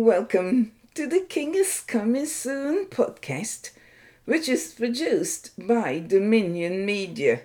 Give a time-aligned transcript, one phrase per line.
[0.00, 3.72] Welcome to the King is Coming Soon podcast,
[4.24, 7.42] which is produced by Dominion Media.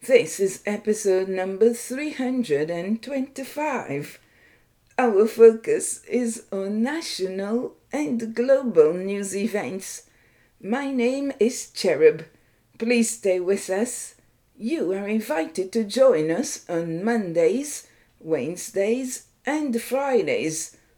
[0.00, 4.18] This is episode number 325.
[4.98, 10.04] Our focus is on national and global news events.
[10.62, 12.24] My name is Cherub.
[12.78, 14.14] Please stay with us.
[14.56, 17.86] You are invited to join us on Mondays,
[18.20, 20.78] Wednesdays, and Fridays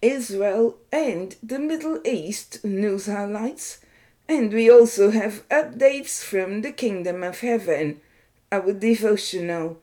[0.00, 3.80] Israel and the Middle East news highlights,
[4.28, 8.00] and we also have updates from the Kingdom of Heaven,
[8.52, 9.78] our devotional.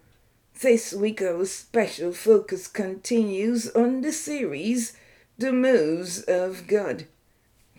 [0.62, 4.96] This week our special focus continues on the series
[5.38, 7.08] the Moves of God.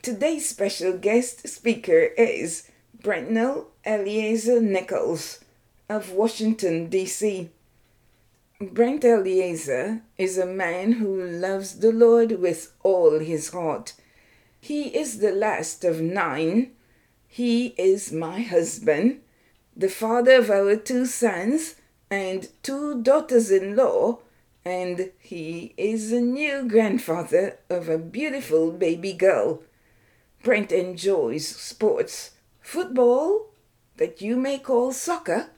[0.02, 2.70] Today's special guest speaker is
[3.02, 5.40] Brentnell Eleazer Nicholls
[5.88, 7.48] of Washington, D.C.
[8.58, 13.92] Bret Eleazer is a man who loves the Lord with all his heart.
[14.58, 16.72] He is the last of nine.
[17.28, 19.20] He is my husband,
[19.76, 21.74] the father of our two sons
[22.10, 24.20] and two daughters in law,
[24.64, 29.64] and he is a new grandfather of a beautiful baby girl.
[30.42, 32.30] Bret enjoys sports,
[32.62, 33.48] football,
[33.98, 35.50] that you may call soccer,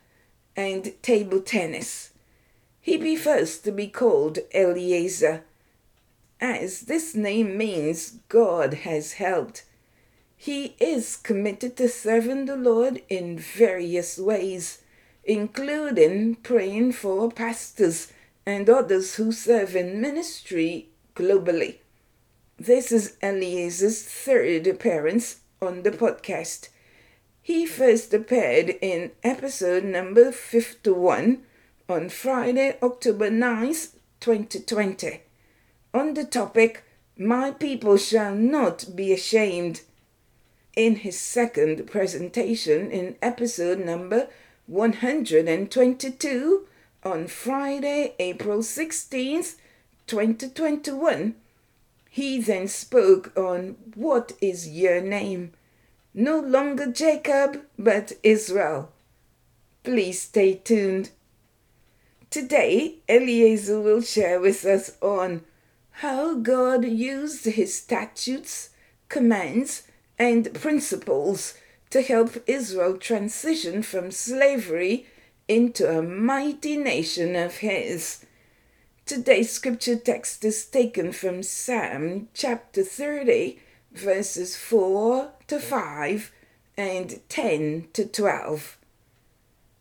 [0.56, 2.10] and table tennis.
[2.88, 5.44] He prefers to be called Eleazer,
[6.40, 9.64] as this name means God has helped.
[10.38, 14.78] He is committed to serving the Lord in various ways,
[15.22, 18.10] including praying for pastors
[18.46, 21.80] and others who serve in ministry globally.
[22.58, 26.70] This is Eleazer's third appearance on the podcast.
[27.42, 31.42] He first appeared in episode number 51
[31.88, 35.22] on Friday, October 9th, 2020,
[35.94, 36.84] on the topic
[37.16, 39.80] My People Shall Not Be Ashamed.
[40.76, 44.28] In his second presentation in episode number
[44.66, 46.66] 122,
[47.04, 49.54] on Friday, April 16th,
[50.06, 51.36] 2021,
[52.10, 55.52] he then spoke on What is your name?
[56.12, 58.92] No longer Jacob, but Israel.
[59.84, 61.12] Please stay tuned.
[62.30, 65.44] Today, Eleazer will share with us on
[66.02, 68.68] how God used his statutes,
[69.08, 69.84] commands,
[70.18, 71.54] and principles
[71.88, 75.06] to help Israel transition from slavery
[75.48, 78.26] into a mighty nation of his.
[79.06, 83.58] Today's scripture text is taken from Psalm chapter 30,
[83.90, 86.30] verses 4 to 5
[86.76, 88.76] and 10 to 12.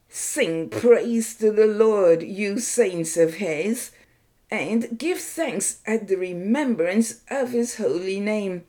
[0.10, 3.92] Sing praise to the Lord, you saints of his,
[4.50, 8.64] and give thanks at the remembrance of his holy name.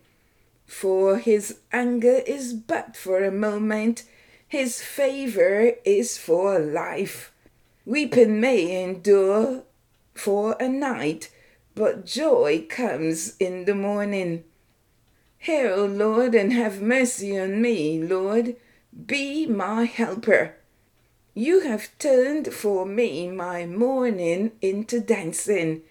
[0.67, 4.05] For his anger is but for a moment
[4.49, 7.33] his favor is for life.
[7.85, 9.65] Weeping may endure
[10.15, 11.31] for a night,
[11.75, 14.45] but joy comes in the morning.
[15.39, 18.57] Hear, O Lord, and have mercy on me, Lord.
[19.07, 20.57] Be my helper.
[21.39, 25.83] You have turned for me my mourning into dancing.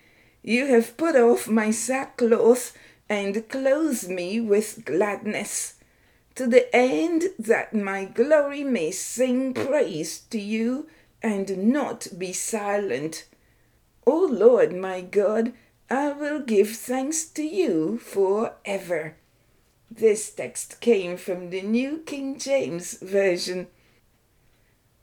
[0.44, 2.78] You have put off my sackcloth
[3.08, 5.76] and clothed me with gladness
[6.36, 10.90] to the end that my glory may sing praise to you
[11.24, 13.26] and not be silent.
[14.06, 15.54] O Lord my God,
[15.90, 19.16] I will give thanks to you for ever.
[19.90, 23.68] This text came from the New King James Version.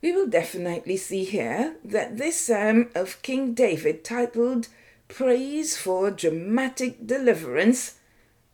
[0.04, 4.68] We will definitely see here that this psalm of King David, titled
[5.08, 7.94] Praise for Dramatic Deliverance,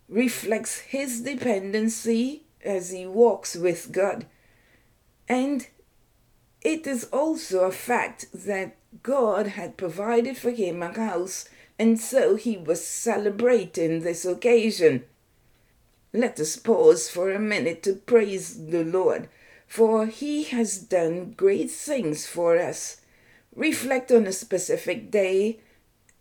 [0.07, 4.27] reflects his dependency as he walks with God.
[5.27, 5.67] And
[6.61, 12.37] it is also a fact that God had provided for him a house, and so
[12.37, 15.03] he was celebrating this occasion.
[16.13, 19.27] Let us pause for a minute to praise the Lord,
[19.71, 22.97] for he has done great things for us.
[23.55, 25.61] Reflect on a specific day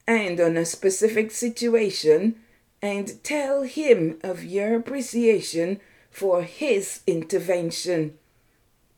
[0.07, 2.37] and on a specific situation,
[2.81, 5.81] and tell him of your appreciation
[6.13, 8.17] for His intervention.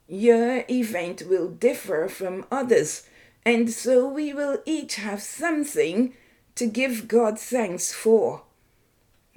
[0.07, 3.09] Your event will differ from others,
[3.47, 6.13] and so we will each have something
[6.57, 8.43] to give God thanks for.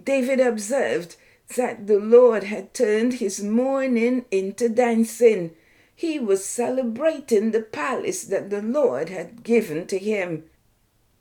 [0.03, 1.15] David observed
[1.55, 5.51] that the Lord had turned his mourning into dancing.
[5.95, 10.43] He was celebrating the palace that the Lord had given to him.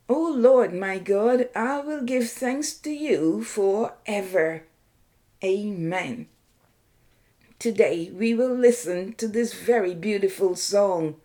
[0.09, 4.65] O Lord my God, I will give thanks to you forever.
[5.43, 6.27] Amen.
[7.59, 11.17] Today we will listen to this very beautiful song,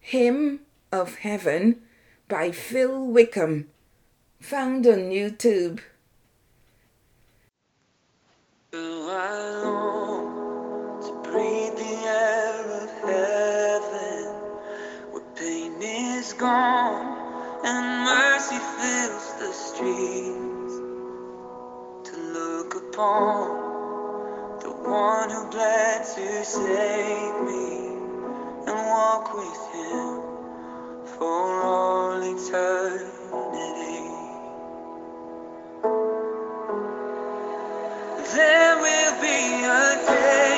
[0.00, 0.60] Hymn
[0.92, 1.80] of Heaven
[2.28, 3.70] by Phil Wickham,
[4.40, 5.80] found on YouTube.
[8.70, 14.24] I long to breathe the air of heaven
[15.10, 20.74] where pain is gone and mercy fills the streets
[22.10, 27.86] to look upon the one who bled to save me
[28.66, 30.20] and walk with him
[31.16, 34.07] for all eternity.
[38.32, 40.57] There will be a day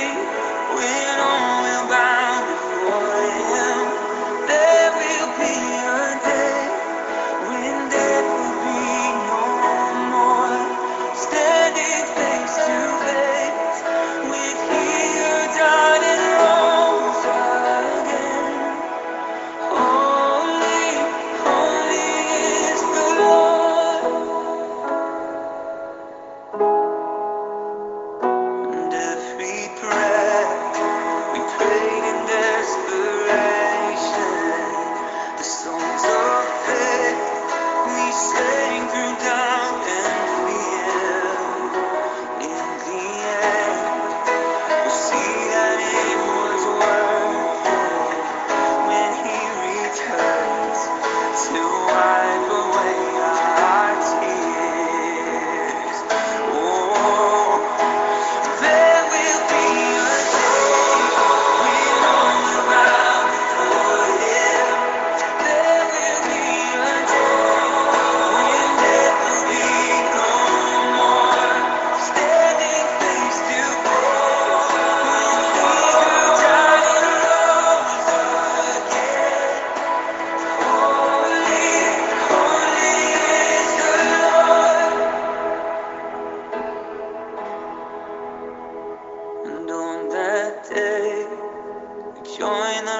[92.41, 93.00] we join the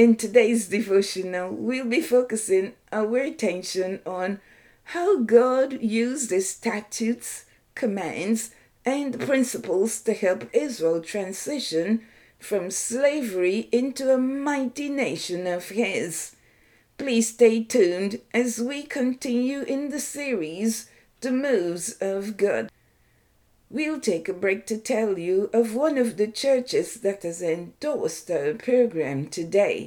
[0.00, 4.40] In today's devotional, we'll be focusing our attention on
[4.96, 8.50] how God used his statutes, commands,
[8.86, 12.00] and principles to help Israel transition
[12.38, 16.34] from slavery into a mighty nation of his.
[16.96, 20.88] Please stay tuned as we continue in the series,
[21.20, 22.70] The Moves of God.
[23.72, 28.28] We'll take a break to tell you of one of the churches that has endorsed
[28.28, 29.86] our program today.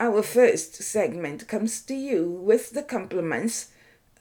[0.00, 3.72] Our first segment comes to you with the compliments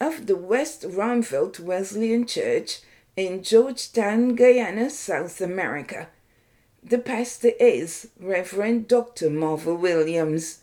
[0.01, 2.81] of the West Ruimveldt Wesleyan Church
[3.15, 6.09] in Georgetown, Guyana, South America.
[6.87, 9.31] The pastor is Reverend Dr.
[9.31, 10.59] Marvel Williams.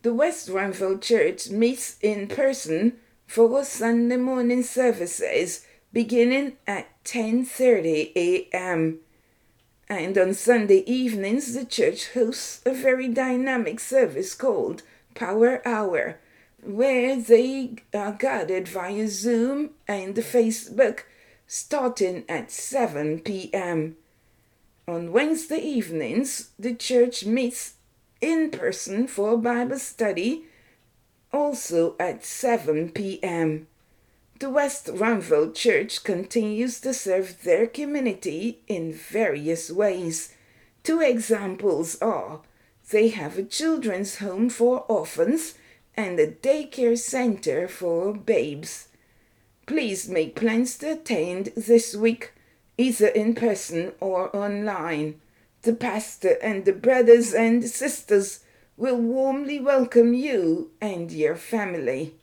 [0.00, 2.96] The West Ruimveldt Church meets in person
[3.26, 9.00] for Sunday morning services beginning at 10:30 a.m.
[9.90, 14.82] And on Sunday evenings the church hosts a very dynamic service called
[15.14, 16.18] Power Hour
[16.62, 21.00] where they are gathered via Zoom and Facebook
[21.46, 23.98] starting at 7 p.m.
[24.90, 27.74] On Wednesday evenings, the church meets
[28.20, 30.46] in person for Bible study,
[31.32, 33.68] also at 7 p.m.
[34.40, 40.34] The West Ruimveldt Church continues to serve their community in various ways.
[40.82, 42.40] Two examples are
[42.90, 45.54] they have a children's home for orphans
[45.96, 48.88] and a daycare center for babes.
[49.66, 52.32] Please make plans to attend this week
[52.80, 55.20] either in person or online.
[55.62, 58.40] The pastor and the brothers and sisters
[58.78, 62.14] will warmly welcome you and your family.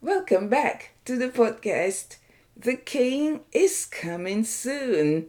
[0.00, 2.16] Welcome back to the podcast.
[2.56, 5.26] The King is coming soon.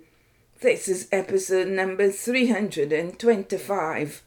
[0.62, 4.24] This is episode number 325.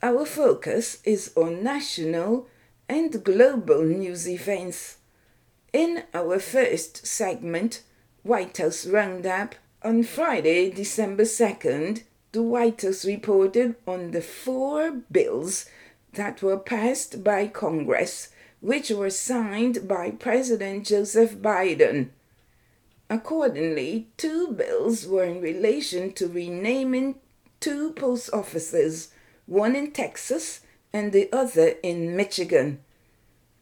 [0.00, 2.46] Our focus is on national
[2.88, 4.98] and global news events.
[5.72, 7.82] In our first segment,
[8.22, 15.66] White House Roundup, on Friday, December 2nd, the White House reported on the four bills
[16.12, 18.28] that were passed by Congress,
[18.60, 22.10] which were signed by President Joseph Biden.
[23.10, 27.16] Accordingly, two bills were in relation to renaming
[27.58, 29.08] two post offices
[29.48, 30.60] one in Texas
[30.92, 32.80] and the other in Michigan.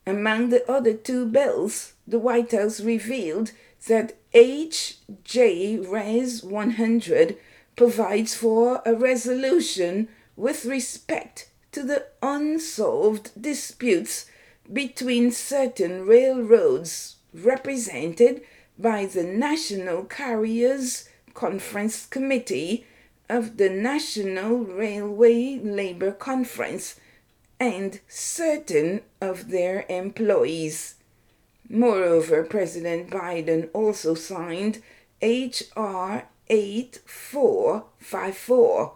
[0.07, 3.53] Among the other two bills, the White House revealed
[3.89, 5.79] that H.J.
[5.79, 7.37] Res 100
[7.77, 14.27] provides for a resolution with respect to the unsolved disputes
[14.73, 18.43] between certain railroads represented
[18.79, 22.87] by the National Carriers Conference Committee
[23.29, 27.01] of the National Railway Labor Conference
[27.59, 30.95] and certain of their employees.
[31.69, 34.81] Moreover, President Biden also signed
[35.21, 36.29] H.R.
[36.49, 38.95] 8454,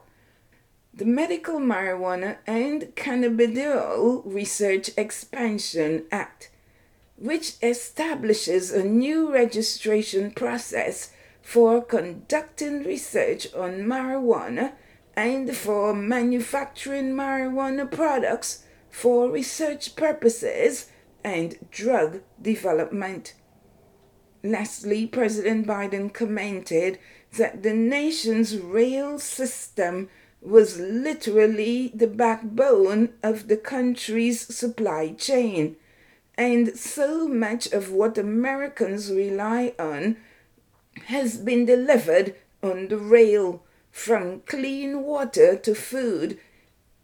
[0.95, 6.53] the Medical Marijuana and Cannabidiol Research Expansion Act,
[7.17, 11.11] which establishes a new registration process
[11.51, 14.73] for conducting research on marijuana
[15.17, 20.93] and for manufacturing marijuana products for research purposes
[21.25, 23.35] and drug development.
[24.45, 27.01] Lastly, President Biden commented
[27.37, 30.09] that the nation's rail system
[30.41, 35.75] was literally the backbone of the country's supply chain,
[36.37, 40.17] and so much of what Americans rely on
[41.11, 46.39] has been delivered on the rail from clean water to food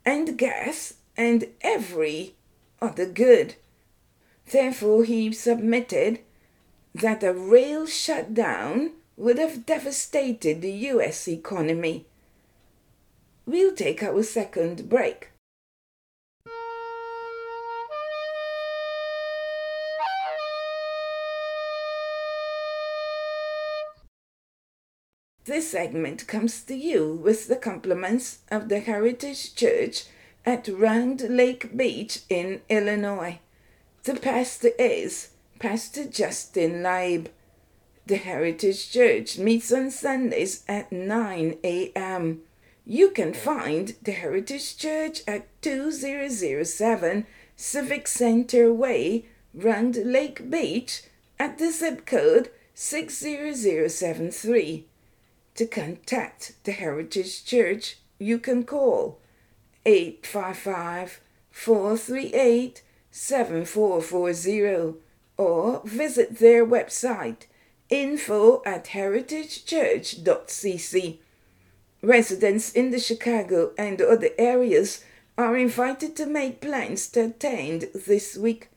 [0.05, 2.35] and gas and every
[2.81, 3.57] other good.
[4.51, 6.21] Therefore, he submitted
[6.95, 11.27] that a rail shutdown would have devastated the U.S.
[11.27, 12.07] economy.
[13.45, 15.31] We'll take our second break.
[25.47, 30.07] This segment comes to you with the compliments of the Heritage Church
[30.45, 33.39] at Round Lake Beach in Illinois.
[34.03, 35.29] The pastor is
[35.61, 37.29] Pastor Justin Leib.
[38.07, 42.43] The Heritage Church meets on Sundays at 9 a.m.
[42.85, 47.25] You can find the Heritage Church at 2007
[47.55, 51.05] Civic Center Way, Round Lake Beach,
[51.39, 54.87] at the zip code 60073.
[55.57, 59.21] To contact the Heritage Church, you can call
[59.87, 64.99] 855 438 7440
[65.39, 67.47] or visit their website
[67.89, 71.19] info at heritagechurch.cc.
[72.03, 75.05] Residents in the Chicago and other areas
[75.39, 78.69] are invited to make plans to attend this week.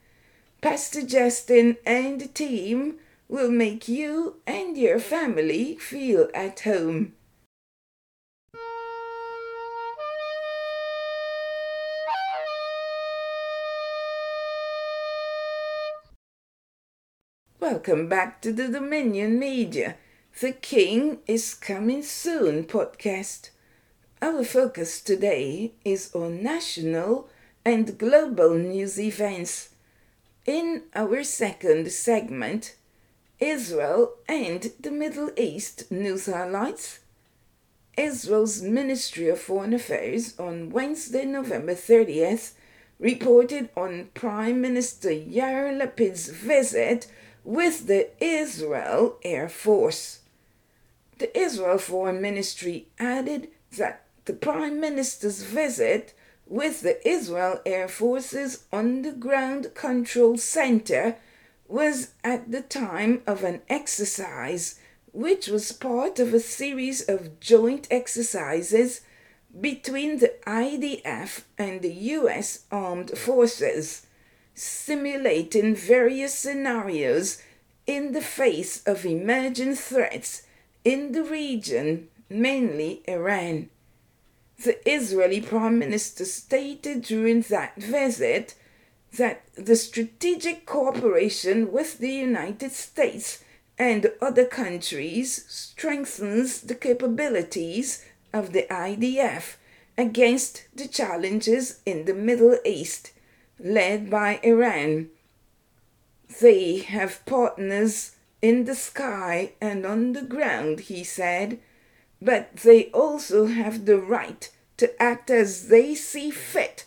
[0.61, 7.13] Pastor Justin and the team will make you and your family feel at home.
[17.59, 19.95] Welcome back to the Dominion Media.
[20.41, 23.51] The King is Coming Soon podcast.
[24.23, 27.29] Our focus today is on national
[27.63, 29.69] and global news events.
[30.47, 32.75] In our second segment,
[33.39, 36.99] Israel and the Middle East news highlights.
[37.97, 42.53] Israel's Ministry of Foreign Affairs on Wednesday, November 30th,
[42.99, 47.07] reported on Prime Minister Yair Lapid's visit
[47.45, 50.19] with the Israel Air Force.
[51.17, 56.13] The Israel Foreign Ministry added that the Prime Minister's visit
[56.45, 61.15] with the Israel Air Force's Underground Control Center
[61.69, 64.79] was at the time of an exercise
[65.13, 69.01] which was part of a series of joint exercises
[69.59, 74.05] between the IDF and the US Armed Forces,
[74.53, 77.41] simulating various scenarios
[77.87, 80.43] in the face of emerging threats
[80.83, 83.69] in the region, mainly Iran.
[84.63, 88.55] The Israeli Prime Minister stated during that visit
[89.17, 93.43] that the strategic cooperation with the United States
[93.77, 99.55] and other countries strengthens the capabilities of the IDF
[99.97, 103.11] against the challenges in the Middle East
[103.59, 105.09] led by Iran.
[106.39, 111.59] They have partners in the sky and on the ground, he said,
[112.21, 116.85] but they also have the right to act as they see fit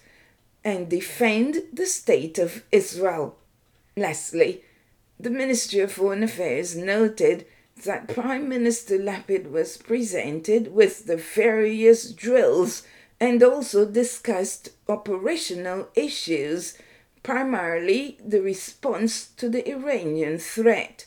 [0.64, 3.36] and defend the state of Israel.
[3.96, 4.62] Lastly,
[5.18, 7.46] the Ministry of Foreign Affairs noted
[7.84, 12.82] that Prime Minister Lapid was presented with the various drills
[13.20, 16.76] and also discussed operational issues,
[17.22, 21.06] primarily the response to the Iranian threat.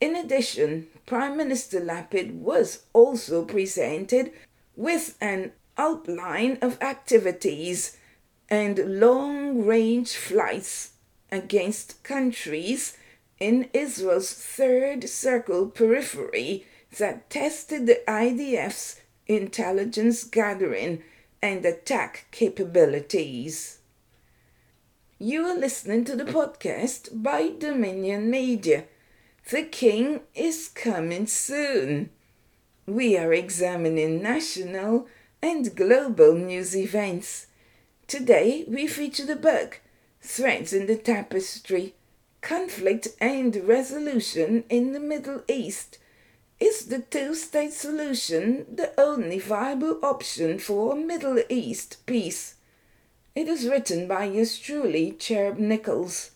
[0.00, 4.32] In addition, Prime Minister Lapid was also presented
[4.76, 7.96] with an outline of activities
[8.48, 10.92] and long range flights
[11.30, 12.96] against countries
[13.38, 16.66] in Israel's third circle periphery
[16.98, 21.02] that tested the IDF's intelligence gathering
[21.42, 23.78] and attack capabilities.
[25.18, 28.84] You are listening to the podcast by Dominion Media.
[29.50, 32.10] The King is coming soon.
[32.86, 35.06] We are examining national
[35.42, 37.47] and global news events
[38.08, 39.82] Today we feature the book
[40.22, 41.94] Threads in the Tapestry
[42.40, 45.98] Conflict and Resolution in the Middle East.
[46.58, 52.54] Is the two state solution the only viable option for Middle East peace?
[53.34, 56.30] It is written by yours truly, Cherub Nicholls.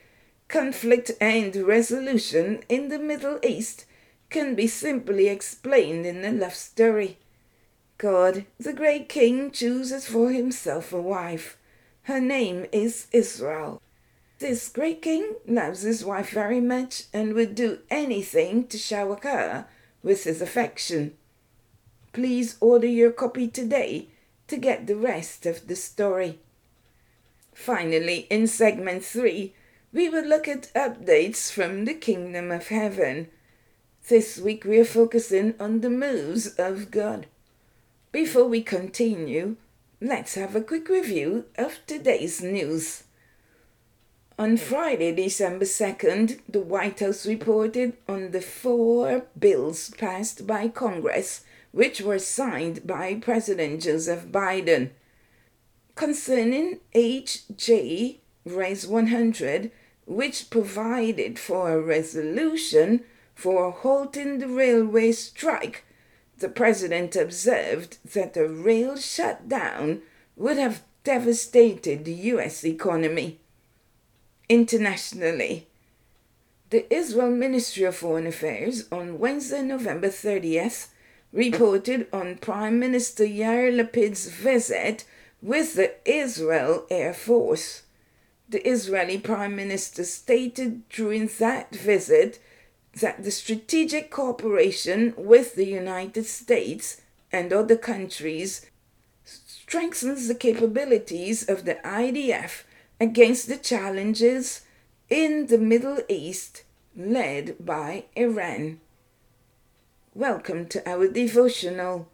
[0.48, 3.84] conflict and resolution in the Middle East
[4.30, 7.18] can be simply explained in a love story.
[7.98, 11.58] God, the great king, chooses for himself a wife.
[12.04, 13.82] Her name is Israel.
[14.38, 19.66] This great king loves his wife very much and would do anything to shower her
[20.02, 21.14] with his affection.
[22.14, 24.08] Please order your copy today
[24.48, 26.38] to get the rest of the story.
[27.60, 29.52] Finally, in segment 3,
[29.92, 33.28] we will look at updates from the Kingdom of Heaven.
[34.08, 37.26] This week we are focusing on the moves of God.
[38.12, 39.56] Before we continue,
[40.00, 43.04] let's have a quick review of today's news.
[44.38, 51.44] On Friday, December 2nd, the White House reported on the four bills passed by Congress,
[51.72, 54.92] which were signed by President Joseph Biden.
[56.00, 58.20] Concerning H.J.
[58.46, 59.70] Res 100,
[60.06, 65.84] which provided for a resolution for halting the railway strike,
[66.38, 70.00] the president observed that a rail shutdown
[70.36, 72.64] would have devastated the U.S.
[72.64, 73.38] economy.
[74.48, 75.68] Internationally,
[76.70, 80.86] the Israel Ministry of Foreign Affairs on Wednesday, November 30th,
[81.30, 85.04] reported on Prime Minister Yair Lapid's visit
[85.42, 87.82] with the Israel Air Force.
[88.48, 92.40] The Israeli Prime Minister stated during that visit
[93.00, 97.00] that the strategic cooperation with the United States
[97.30, 98.66] and other countries
[99.24, 102.64] strengthens the capabilities of the IDF
[103.00, 104.62] against the challenges
[105.08, 106.64] in the Middle East
[106.96, 108.80] led by Iran.
[110.12, 112.08] Welcome to our devotional.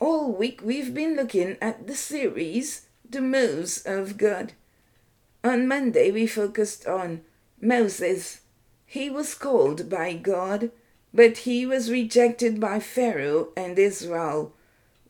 [0.00, 4.52] All week we've been looking at the series The Moves of God.
[5.42, 7.22] On Monday we focused on
[7.60, 8.42] Moses.
[8.86, 10.70] He was called by God,
[11.12, 14.54] but he was rejected by Pharaoh and Israel.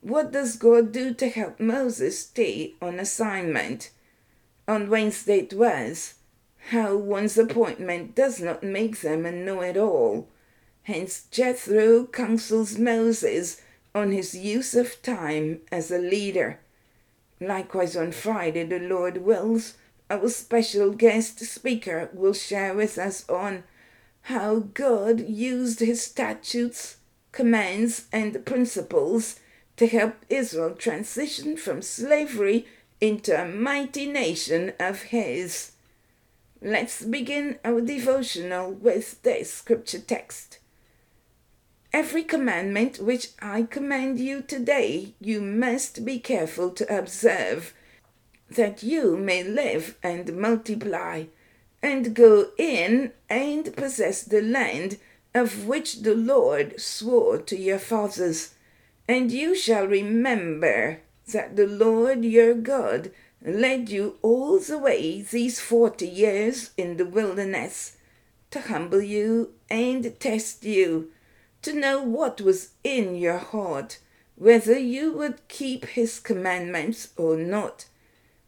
[0.00, 3.90] What does God do to help Moses stay on assignment?
[4.66, 6.14] On Wednesday it was
[6.70, 10.28] how one's appointment does not make them a know it all.
[10.84, 13.60] Hence, Jethro counsels Moses
[13.98, 16.60] on his use of time as a leader.
[17.40, 19.74] Likewise, on Friday, the Lord wills,
[20.08, 23.64] our special guest speaker will share with us on
[24.22, 26.96] how God used his statutes,
[27.32, 29.40] commands, and principles
[29.76, 32.66] to help Israel transition from slavery
[33.00, 35.72] into a mighty nation of his.
[36.60, 40.58] Let's begin our devotional with this scripture text.
[41.92, 47.72] Every commandment which I command you today, you must be careful to observe,
[48.50, 51.24] that you may live and multiply,
[51.82, 54.98] and go in and possess the land
[55.34, 58.54] of which the Lord swore to your fathers.
[59.08, 61.00] And you shall remember
[61.32, 63.10] that the Lord your God
[63.42, 67.96] led you all the way these forty years in the wilderness
[68.50, 71.10] to humble you and test you
[71.62, 73.98] to know what was in your heart,
[74.36, 77.86] whether you would keep his commandments or not.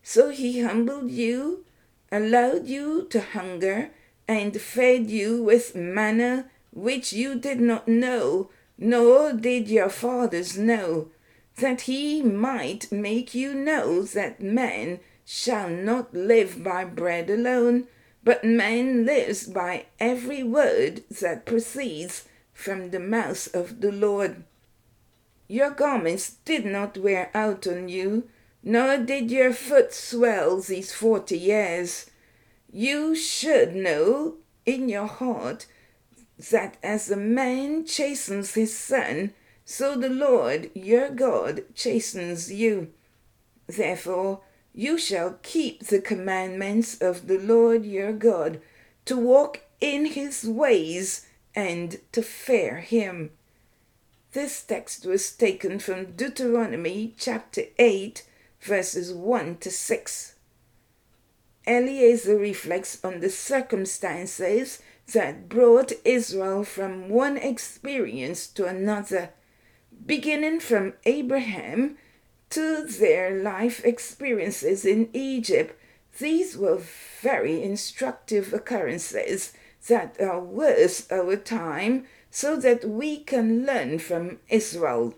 [0.03, 1.65] So he humbled you,
[2.13, 3.91] allowed you to hunger,
[4.29, 11.09] and fed you with manna which you did not know, nor did your fathers know,
[11.57, 17.87] that he might make you know that man shall not live by bread alone,
[18.23, 22.25] but man lives by every word that proceeds
[22.61, 24.45] from the mouth of the Lord.
[25.49, 28.29] Your garments did not wear out on you,
[28.63, 32.11] nor did your foot swell these forty years.
[32.71, 34.35] You should know
[34.67, 35.67] in your heart
[36.51, 39.33] that as a man chastens his son,
[39.65, 42.93] so the Lord your God chastens you.
[43.67, 44.43] Therefore,
[44.73, 48.61] you shall keep the commandments of the Lord your God,
[49.07, 53.31] to walk in his ways and to fear him.
[54.33, 58.25] This text was taken from Deuteronomy chapter 8,
[58.61, 60.35] verses 1 to 6.
[61.67, 64.81] Eleazer reflects on the circumstances
[65.13, 69.31] that brought Israel from one experience to another,
[70.07, 71.97] beginning from Abraham
[72.51, 75.79] to their life experiences in Egypt.
[76.19, 76.81] These were
[77.21, 79.53] very instructive occurrences
[79.91, 85.15] that are worth our time so that we can learn from Israel.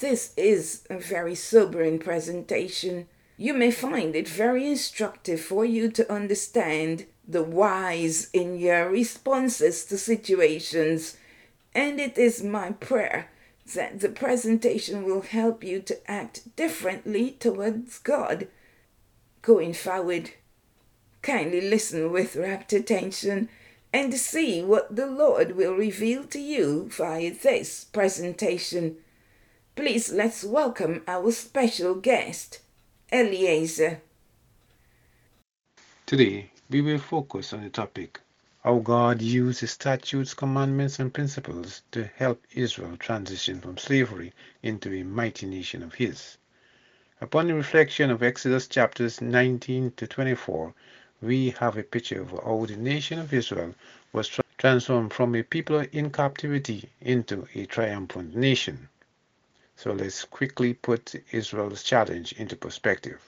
[0.00, 3.08] This is a very sobering presentation.
[3.38, 9.84] You may find it very instructive for you to understand the whys in your responses
[9.86, 11.16] to situations,
[11.74, 13.30] and it is my prayer
[13.74, 18.46] that the presentation will help you to act differently towards God
[19.40, 20.32] going forward.
[21.24, 23.48] Kindly listen with rapt attention
[23.94, 28.98] and see what the Lord will reveal to you via this presentation.
[29.74, 32.60] Please let's welcome our special guest,
[33.10, 34.02] Eleazer.
[36.04, 38.20] Today, we will focus on the topic
[38.62, 45.02] how God used statutes, commandments, and principles to help Israel transition from slavery into a
[45.02, 46.36] mighty nation of his.
[47.22, 50.74] Upon the reflection of Exodus chapters 19 to 24,
[51.22, 53.74] we have a picture of how the nation of Israel
[54.12, 58.88] was tra- transformed from a people in captivity into a triumphant nation.
[59.76, 63.20] So let's quickly put Israel's challenge into perspective.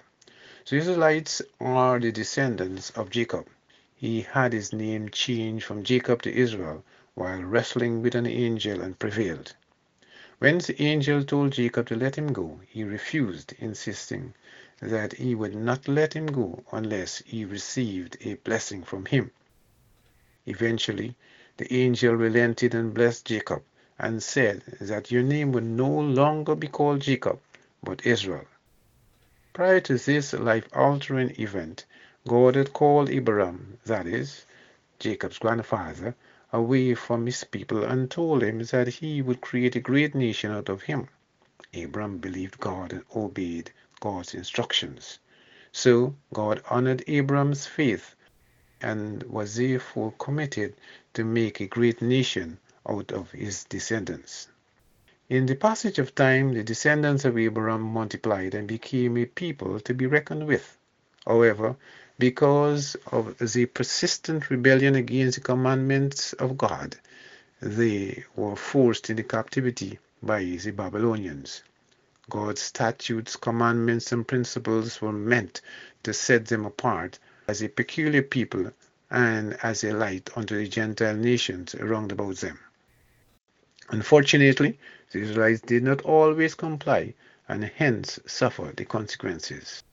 [0.65, 3.47] So Israelites are the descendants of Jacob.
[3.95, 8.99] He had his name changed from Jacob to Israel while wrestling with an angel and
[8.99, 9.55] prevailed.
[10.39, 14.35] When the angel told Jacob to let him go, he refused, insisting
[14.81, 19.31] that he would not let him go unless he received a blessing from him.
[20.45, 21.17] Eventually,
[21.57, 23.63] the angel relented and blessed Jacob
[23.99, 27.41] and said that your name would no longer be called Jacob,
[27.83, 28.45] but Israel.
[29.55, 31.87] Prior to this life altering event,
[32.29, 34.45] God had called Abraham, that is,
[34.99, 36.15] Jacob's grandfather,
[36.53, 40.69] away from his people and told him that he would create a great nation out
[40.69, 41.09] of him.
[41.75, 45.19] Abram believed God and obeyed God's instructions.
[45.73, 48.15] So God honored Abram's faith
[48.81, 50.75] and was therefore committed
[51.15, 54.49] to make a great nation out of his descendants.
[55.29, 59.93] In the passage of time, the descendants of Abraham multiplied and became a people to
[59.93, 60.77] be reckoned with.
[61.27, 61.77] However,
[62.19, 66.97] because of the persistent rebellion against the commandments of God,
[67.61, 71.63] they were forced into captivity by the Babylonians.
[72.29, 75.61] God's statutes, commandments, and principles were meant
[76.03, 78.73] to set them apart as a peculiar people
[79.11, 82.59] and as a light unto the Gentile nations around about them.
[83.91, 84.77] Unfortunately,
[85.13, 87.15] the Israelites did not always comply
[87.49, 89.85] and hence suffered the consequences.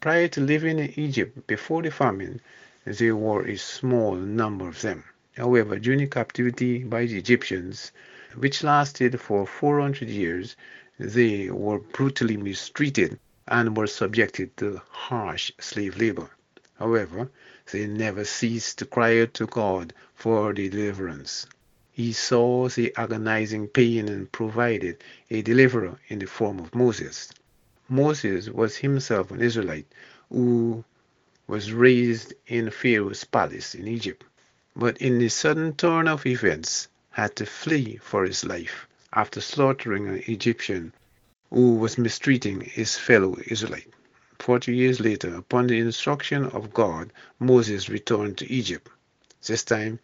[0.00, 2.40] Prior to living in Egypt before the famine,
[2.84, 5.02] there were a small number of them.
[5.36, 7.90] However, during captivity by the Egyptians,
[8.36, 10.54] which lasted for 400 years,
[10.98, 16.30] they were brutally mistreated and were subjected to harsh slave labor.
[16.78, 17.30] However,
[17.70, 21.46] they never ceased to cry out to God for deliverance.
[21.92, 27.30] He saw the agonizing pain and provided a deliverer in the form of Moses.
[27.88, 29.92] Moses was himself an Israelite
[30.30, 30.82] who
[31.46, 34.24] was raised in Pharaoh's palace in Egypt,
[34.74, 40.08] but in the sudden turn of events had to flee for his life after slaughtering
[40.08, 40.92] an Egyptian
[41.50, 43.92] who was mistreating his fellow Israelite.
[44.38, 48.90] Forty years later, upon the instruction of God, Moses returned to Egypt.
[49.46, 49.98] This time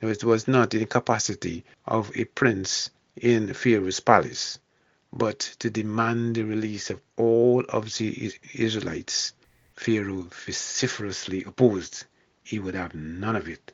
[0.00, 4.58] it was not in the capacity of a prince in Pharaoh's palace,
[5.12, 9.32] but to demand the release of all of the Israelites.
[9.74, 12.04] Pharaoh vociferously opposed.
[12.42, 13.72] He would have none of it.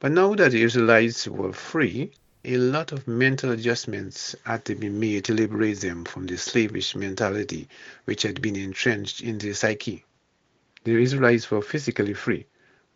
[0.00, 2.12] But now that the Israelites were free,
[2.44, 6.96] a lot of mental adjustments had to be made to liberate them from the slavish
[6.96, 7.68] mentality
[8.04, 10.04] which had been entrenched in their psyche.
[10.82, 12.46] The Israelites were physically free,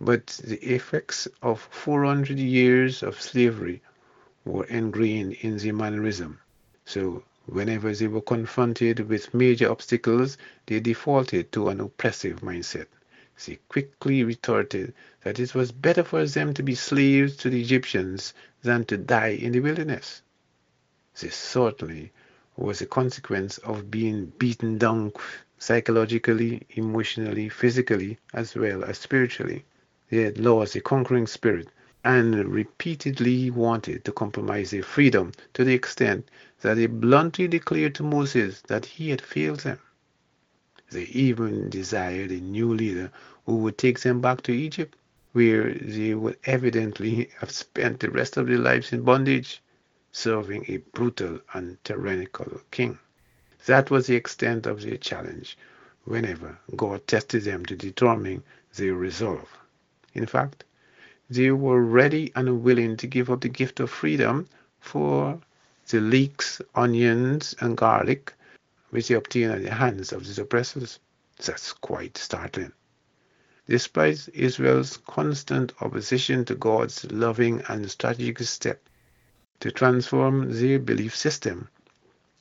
[0.01, 3.83] but the effects of 400 years of slavery
[4.45, 6.41] were ingrained in their mannerism.
[6.85, 12.87] So, whenever they were confronted with major obstacles, they defaulted to an oppressive mindset.
[13.45, 18.33] They quickly retorted that it was better for them to be slaves to the Egyptians
[18.63, 20.23] than to die in the wilderness.
[21.21, 22.13] This certainly
[22.57, 25.13] was a consequence of being beaten down
[25.59, 29.67] psychologically, emotionally, physically, as well as spiritually.
[30.09, 31.69] They had lost a conquering spirit
[32.03, 36.31] and repeatedly wanted to compromise their freedom to the extent
[36.63, 39.79] that they bluntly declared to Moses that he had failed them.
[40.91, 43.11] They even desired a new leader
[43.45, 44.95] who would take them back to Egypt,
[45.33, 49.61] where they would evidently have spent the rest of their lives in bondage,
[50.13, 53.01] serving a brutal and tyrannical king.
[53.67, 55.59] That was the extent of their challenge
[56.05, 58.45] whenever God tested them to determine
[58.77, 59.59] their resolve.
[60.15, 60.63] In fact,
[61.29, 64.47] they were ready and willing to give up the gift of freedom
[64.79, 65.41] for
[65.89, 68.33] the leeks, onions, and garlic
[68.91, 70.99] which they obtained at the hands of the oppressors.
[71.45, 72.73] That's quite startling.
[73.69, 78.89] Despite Israel's constant opposition to God's loving and strategic step
[79.61, 81.69] to transform their belief system,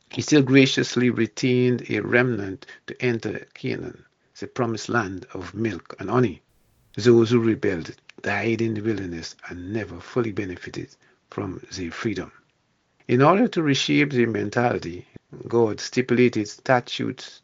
[0.10, 4.06] he still graciously retained a remnant to enter Canaan,
[4.40, 6.42] the promised land of milk and honey.
[6.96, 10.96] Those who rebelled died in the wilderness and never fully benefited
[11.30, 12.32] from their freedom.
[13.08, 15.08] In order to reshape their mentality,
[15.48, 17.44] God stipulated statutes,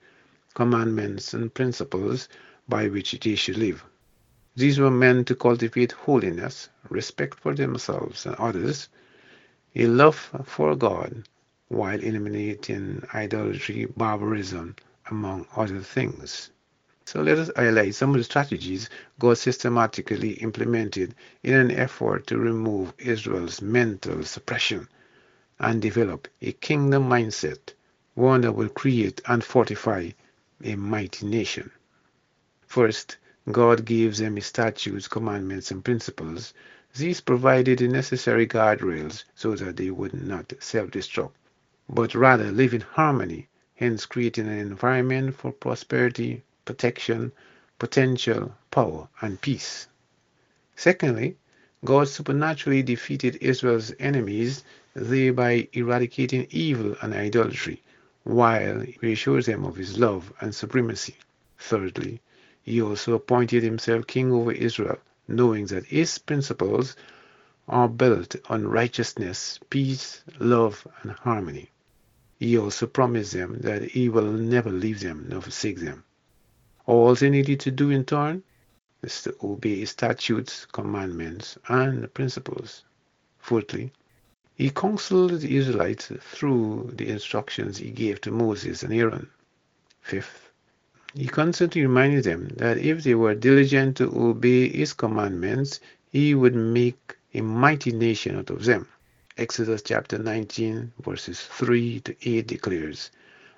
[0.56, 2.28] commandments, and principles
[2.68, 3.86] by which they should live.
[4.56, 8.90] These were meant to cultivate holiness, respect for themselves and others,
[9.76, 11.30] a love for God,
[11.68, 14.78] while eliminating idolatry, barbarism,
[15.12, 16.50] among other things.
[17.06, 22.40] So let us highlight some of the strategies God systematically implemented in an effort to
[22.40, 24.88] remove Israel's mental suppression
[25.62, 27.74] and develop a kingdom mindset,
[28.16, 30.10] one that will create and fortify
[30.64, 31.72] a mighty nation.
[32.68, 33.18] First,
[33.52, 36.54] God gives them his statutes, commandments, and principles.
[36.96, 41.32] These provided the necessary guardrails so that they would not self-destruct,
[41.88, 47.32] but rather live in harmony, hence creating an environment for prosperity, protection,
[47.80, 49.88] potential, power, and peace.
[50.76, 51.38] Secondly,
[51.84, 57.82] God supernaturally defeated Israel's enemies, thereby eradicating evil and idolatry,
[58.24, 61.16] while he assures them of his love and supremacy.
[61.58, 62.22] Thirdly,
[62.62, 66.96] he also appointed himself king over Israel, knowing that his principles
[67.68, 71.70] are built on righteousness, peace, love, and harmony.
[72.40, 76.04] He also promised them that he will never leave them nor forsake them.
[76.86, 78.44] All they needed to do in turn
[79.04, 82.84] is to obey his statutes, commandments, and principles.
[83.40, 83.94] Fourthly,
[84.62, 89.28] he counseled the Israelites through the instructions he gave to Moses and Aaron.
[90.02, 90.52] Fifth,
[91.16, 95.80] he constantly reminded them that if they were diligent to obey his commandments,
[96.12, 98.88] he would make a mighty nation out of them.
[99.36, 103.10] Exodus chapter 19, verses 3 to 8 declares,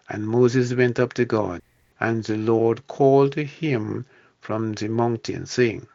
[0.07, 1.61] And Moses went up to God,
[1.99, 4.05] and the Lord called to him
[4.39, 5.85] from the mountain, saying,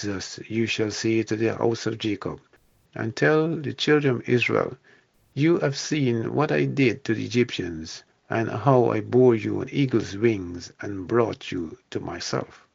[0.00, 2.40] Thus you shall say to the house of Jacob,
[2.94, 4.76] and tell the children of Israel,
[5.34, 9.68] You have seen what I did to the Egyptians, and how I bore you on
[9.70, 12.66] eagle's wings and brought you to myself.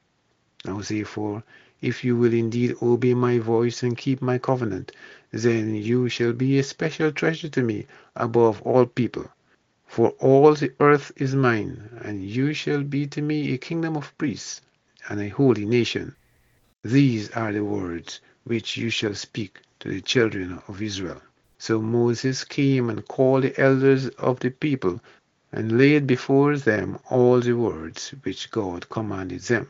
[0.65, 1.43] Now therefore,
[1.81, 4.91] if you will indeed obey my voice and keep my covenant,
[5.31, 9.29] then you shall be a special treasure to me above all people.
[9.85, 14.17] For all the earth is mine, and you shall be to me a kingdom of
[14.17, 14.61] priests
[15.09, 16.15] and a holy nation.
[16.83, 21.21] These are the words which you shall speak to the children of Israel.
[21.57, 25.01] So Moses came and called the elders of the people
[25.51, 29.67] and laid before them all the words which God commanded them.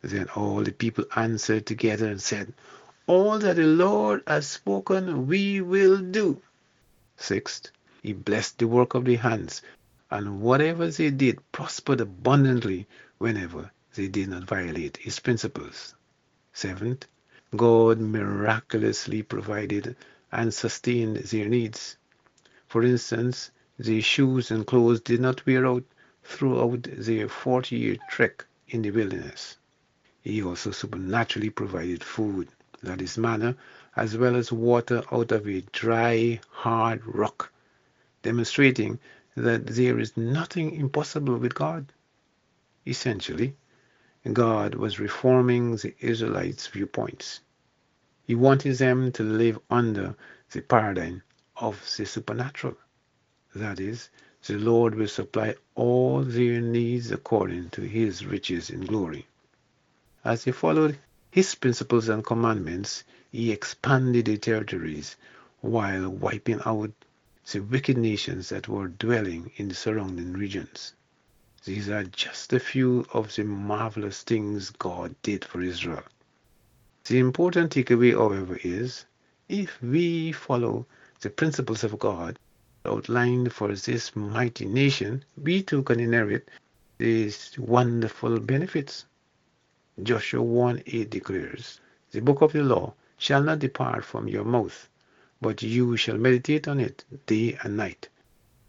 [0.00, 2.54] Then all the people answered together and said,
[3.08, 6.40] All that the Lord has spoken we will do.
[7.16, 9.60] Sixth, he blessed the work of their hands,
[10.08, 12.86] and whatever they did prospered abundantly
[13.18, 15.96] whenever they did not violate his principles.
[16.52, 17.06] Seventh,
[17.54, 19.94] God miraculously provided
[20.32, 21.96] and sustained their needs.
[22.66, 25.84] For instance, their shoes and clothes did not wear out
[26.24, 29.58] throughout their 40 year trek in the wilderness.
[30.22, 32.48] He also supernaturally provided food,
[32.82, 33.54] that is, manna,
[33.94, 37.52] as well as water out of a dry, hard rock,
[38.22, 38.98] demonstrating
[39.36, 41.92] that there is nothing impossible with God.
[42.84, 43.54] Essentially,
[44.32, 47.40] God was reforming the Israelites' viewpoints.
[48.24, 50.16] He wanted them to live under
[50.50, 51.22] the paradigm
[51.56, 52.76] of the supernatural.
[53.54, 54.10] That is,
[54.44, 59.26] the Lord will supply all their needs according to his riches in glory.
[60.24, 60.98] As they followed
[61.30, 65.14] his principles and commandments, he expanded their territories
[65.60, 66.90] while wiping out
[67.52, 70.94] the wicked nations that were dwelling in the surrounding regions.
[71.66, 76.04] These are just a few of the marvelous things God did for Israel.
[77.06, 79.04] The important takeaway, however, is
[79.48, 80.86] if we follow
[81.20, 82.38] the principles of God,
[82.84, 86.48] outlined for this mighty nation, we too can inherit
[86.98, 89.04] these wonderful benefits.
[90.00, 91.80] Joshua 1 8 declares,
[92.12, 94.88] The book of the law shall not depart from your mouth,
[95.40, 98.08] but you shall meditate on it day and night,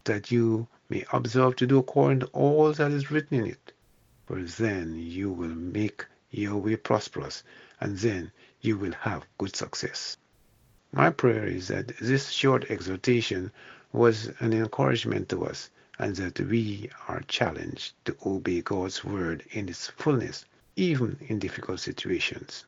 [0.05, 3.73] that you may observe to do according to all that is written in it.
[4.25, 7.43] For then you will make your way prosperous,
[7.79, 8.31] and then
[8.61, 10.17] you will have good success.
[10.91, 13.51] My prayer is that this short exhortation
[13.91, 15.69] was an encouragement to us
[15.99, 21.79] and that we are challenged to obey God's word in its fullness, even in difficult
[21.79, 22.65] situations.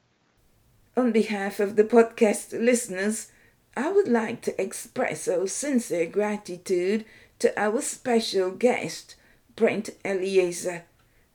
[0.98, 3.32] On behalf of the podcast listeners,
[3.78, 7.06] I would like to express our sincere gratitude
[7.40, 9.16] to our special guest,
[9.56, 10.84] Bret Eleazer,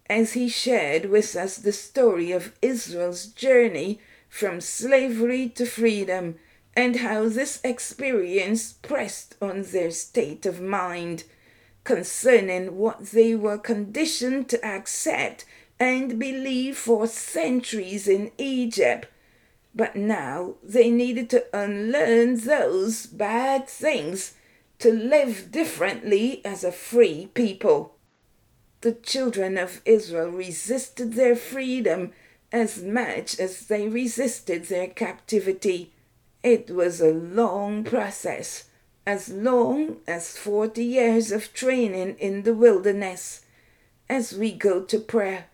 [0.09, 6.36] as he shared with us the story of Israel's journey from slavery to freedom
[6.76, 11.24] and how this experience pressed on their state of mind
[11.84, 15.44] concerning what they were conditioned to accept
[15.78, 19.07] and believe for centuries in Egypt.
[19.74, 24.34] But now they needed to unlearn those bad things
[24.85, 27.97] to live differently as a free people.
[28.82, 32.12] the children of Israel resisted their freedom
[32.53, 35.91] as much as they resisted their captivity.
[36.43, 38.64] It was a long process,
[39.07, 43.41] as long as 40 years of training in the wilderness.
[44.11, 45.47] As we go to prayer,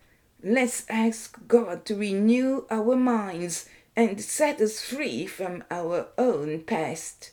[0.43, 7.31] let's ask God to renew our minds and set us free from our own past.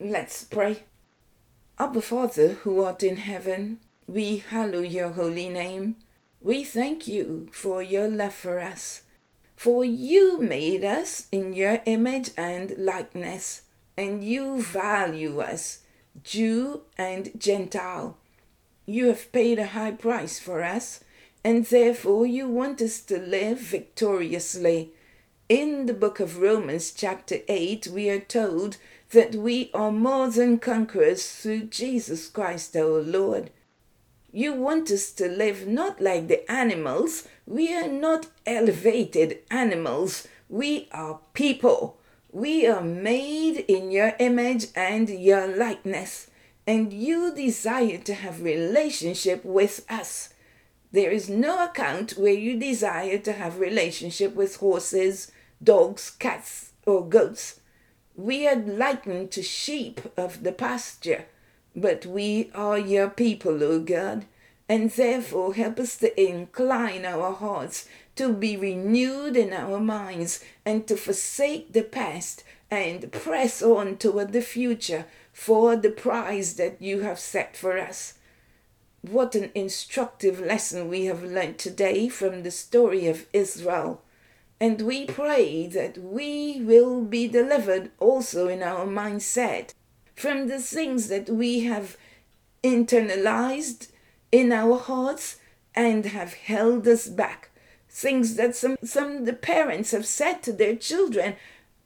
[0.00, 0.84] Let's pray.
[1.76, 5.96] Abba Father, who art in heaven, we hallow your holy name.
[6.40, 9.02] We thank you for your love for us.
[9.56, 13.62] For you made us in your image and likeness,
[13.96, 15.80] and you value us,
[16.22, 18.18] Jew and Gentile.
[18.86, 21.02] You have paid a high price for us,
[21.42, 24.92] and therefore you want us to live victoriously.
[25.48, 28.78] In the book of Romans, chapter 8, we are told
[29.10, 33.50] that we are more than conquerors through Jesus Christ our Lord.
[34.32, 37.28] You want us to live not like the animals.
[37.46, 40.26] We are not elevated animals.
[40.48, 41.98] We are people.
[42.32, 46.30] We are made in your image and your likeness.
[46.66, 50.30] And you desire to have relationship with us.
[50.90, 55.32] There is no account where you desire to have relationship with horses,
[55.64, 57.60] dogs, cats, or goats.
[58.14, 61.24] We are likened to sheep of the pasture
[61.76, 64.26] but we are your people, O God,
[64.68, 70.86] and therefore help us to incline our hearts to be renewed in our minds and
[70.86, 77.00] to forsake the past and press on toward the future for the prize that you
[77.00, 78.14] have set for us.
[79.02, 84.00] What an instructive lesson we have learnt today from the story of Israel.
[84.64, 89.74] And we pray that we will be delivered also in our mindset
[90.16, 91.98] from the things that we have
[92.62, 93.88] internalized
[94.32, 95.36] in our hearts
[95.74, 97.50] and have held us back.
[97.90, 101.36] Things that some, some the parents have said to their children,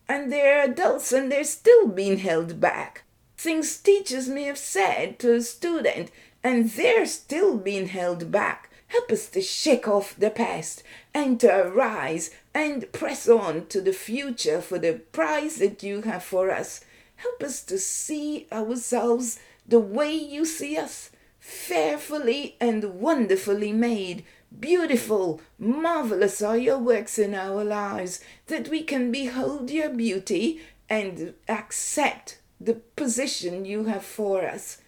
[0.08, 3.02] and they're adults and they're still being held back.
[3.36, 6.12] Things teachers may have said to a student,
[6.44, 8.67] and they're still being held back.
[8.88, 10.82] Help us to shake off the past
[11.14, 16.22] and to arise and press on to the future for the prize that you have
[16.22, 16.84] for us.
[17.16, 24.24] Help us to see ourselves the way you see us, fearfully and wonderfully made.
[24.58, 31.34] Beautiful, marvelous are your works in our lives, that we can behold your beauty and
[31.48, 34.78] accept the position you have for us,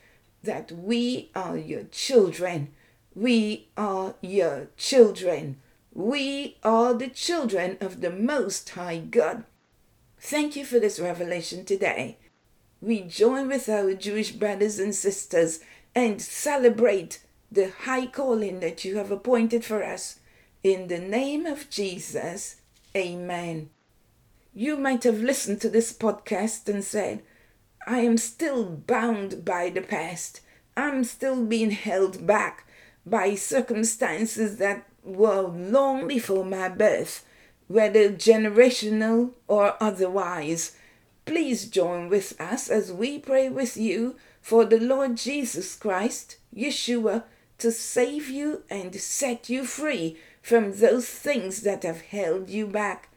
[0.43, 2.73] that we are your children.
[3.15, 5.61] We are your children.
[5.93, 9.43] We are the children of the Most High God.
[10.21, 12.19] Thank you for this revelation today.
[12.81, 15.59] We join with our Jewish brothers and sisters
[15.93, 20.21] and celebrate the high calling that you have appointed for us.
[20.63, 22.61] In the name of Jesus,
[22.97, 23.71] amen.
[24.55, 27.23] You might have listened to this podcast and said,
[27.89, 30.43] I am still bound by the past.
[30.77, 32.67] I'm still being held back
[33.07, 37.25] by circumstances that were long before my birth
[37.71, 40.73] whether generational or otherwise.
[41.25, 47.23] Please join with us as we pray with you for the Lord Jesus Christ, Yeshua,
[47.59, 53.09] to save you and set you free from those things that have held you back.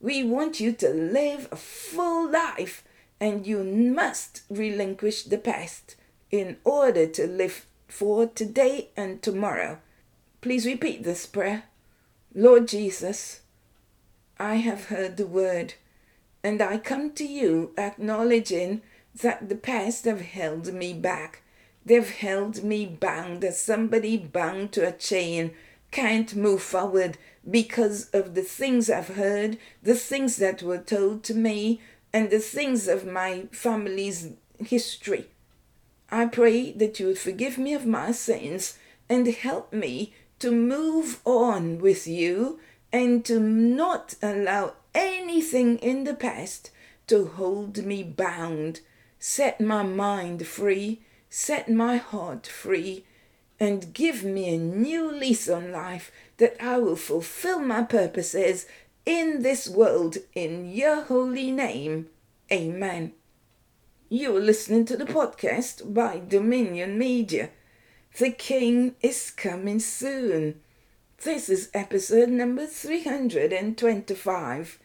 [0.00, 2.82] We want you to live a full life,
[3.20, 5.94] and you must relinquish the past
[6.32, 9.78] in order to live for today and tomorrow.
[10.40, 11.64] Please repeat this prayer.
[12.34, 13.40] Lord Jesus,
[14.38, 15.74] I have heard the word,
[16.42, 18.82] and I come to you acknowledging
[19.20, 21.42] that the past have held me back.
[21.84, 25.52] They've held me bound as somebody bound to a chain,
[25.90, 27.18] can't move forward
[27.50, 31.80] because of the things I've heard, the things that were told to me,
[32.12, 34.28] and the things of my family's
[34.58, 35.29] history.
[36.10, 41.20] I pray that you would forgive me of my sins and help me to move
[41.24, 42.58] on with you
[42.92, 46.70] and to not allow anything in the past
[47.06, 48.80] to hold me bound.
[49.18, 53.04] Set my mind free, set my heart free,
[53.60, 58.66] and give me a new lease on life that I will fulfill my purposes
[59.04, 62.08] in this world in your holy name.
[62.50, 63.12] Amen.
[64.12, 67.50] You're listening to the podcast by Dominion Media.
[68.18, 70.60] The King is coming soon.
[71.22, 74.80] This is episode number 325.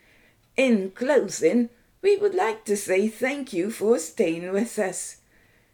[0.58, 1.70] In closing,
[2.04, 5.18] we would like to say thank you for staying with us.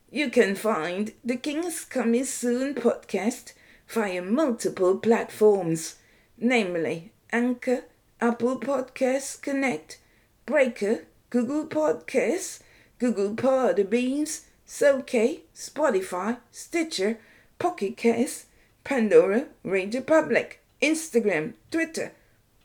[0.09, 3.51] You can find the King's Coming Soon podcast
[3.89, 5.97] via multiple platforms,
[6.37, 7.83] namely Anchor,
[8.21, 9.99] Apple Podcasts Connect,
[10.45, 12.61] Breaker, Google Podcasts,
[13.01, 17.17] Google Podbeans, SoulK, Spotify, Stitcher,
[17.57, 18.45] Pocket Cast,
[18.83, 22.11] Pandora, Radio Public, Instagram, Twitter,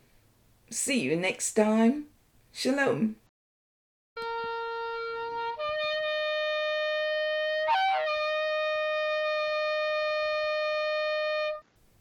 [0.71, 2.05] See you next time.
[2.53, 3.17] Shalom.